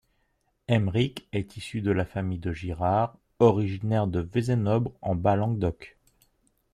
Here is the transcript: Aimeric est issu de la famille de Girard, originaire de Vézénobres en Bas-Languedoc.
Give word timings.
Aimeric 0.67 1.27
est 1.31 1.57
issu 1.57 1.81
de 1.81 1.91
la 1.91 2.05
famille 2.05 2.39
de 2.39 2.51
Girard, 2.51 3.19
originaire 3.37 4.07
de 4.07 4.21
Vézénobres 4.21 4.93
en 5.03 5.13
Bas-Languedoc. 5.13 5.95